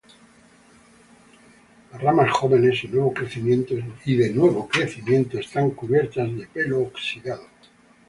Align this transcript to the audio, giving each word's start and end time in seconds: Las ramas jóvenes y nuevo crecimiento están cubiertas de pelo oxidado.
Las 1.91 2.01
ramas 2.01 2.31
jóvenes 2.31 2.83
y 2.85 2.87
nuevo 2.87 3.13
crecimiento 3.13 3.75
están 5.37 5.69
cubiertas 5.69 6.35
de 6.35 6.47
pelo 6.47 6.79
oxidado. 6.79 7.45